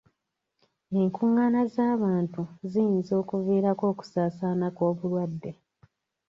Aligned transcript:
Enkungaana 0.99 1.61
z'abantu 1.73 2.41
ziyinza 2.71 3.13
okuviirako 3.21 3.83
okusaasaana 3.93 4.67
kw'obulwadde. 4.75 5.51